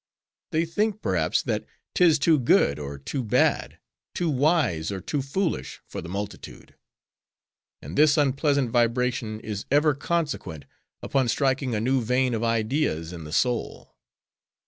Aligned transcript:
They 0.49 0.65
think, 0.65 1.03
perhaps, 1.03 1.43
that 1.43 1.63
'tis 1.93 2.17
too 2.17 2.39
good, 2.39 2.79
or 2.79 2.97
too 2.97 3.23
bad; 3.23 3.77
too 4.15 4.31
wise, 4.31 4.91
or 4.91 4.99
too 4.99 5.21
foolish, 5.21 5.79
for 5.85 6.01
the 6.01 6.09
multitude. 6.09 6.73
And 7.83 7.95
this 7.95 8.17
unpleasant 8.17 8.71
vibration 8.71 9.39
is 9.41 9.65
ever 9.69 9.93
consequent 9.93 10.65
upon 11.03 11.27
striking 11.29 11.75
a 11.75 11.79
new 11.79 12.01
vein 12.01 12.33
of 12.33 12.43
ideas 12.43 13.13
in 13.13 13.25
the 13.25 13.31
soul. 13.31 13.95